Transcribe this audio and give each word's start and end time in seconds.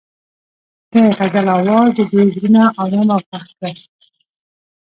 د 0.91 0.93
غزل 1.17 1.47
اواز 1.57 1.89
د 1.97 1.99
دوی 2.11 2.27
زړونه 2.35 2.63
ارامه 2.83 3.13
او 3.15 3.21
خوښ 3.27 3.47
کړل. 3.57 3.77